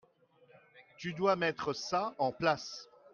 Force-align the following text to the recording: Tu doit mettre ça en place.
Tu 0.97 1.13
doit 1.13 1.35
mettre 1.35 1.73
ça 1.73 2.15
en 2.17 2.31
place. 2.31 2.89